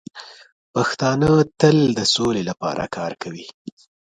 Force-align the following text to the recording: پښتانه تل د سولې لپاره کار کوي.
پښتانه 0.73 1.29
تل 1.59 1.77
د 1.97 1.99
سولې 2.15 2.43
لپاره 2.49 2.83
کار 2.97 3.11
کوي. 3.21 3.45